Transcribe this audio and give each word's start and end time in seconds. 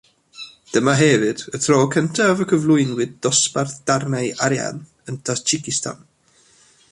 Dyma 0.75 0.93
hefyd 1.01 1.43
y 1.57 1.59
tro 1.65 1.77
cyntaf 1.95 2.41
y 2.45 2.47
cyflwynwyd 2.53 3.13
dosbarth 3.27 3.77
darnau 3.91 4.33
arian 4.47 4.83
yn 5.11 5.23
Tajikistan. 5.29 6.03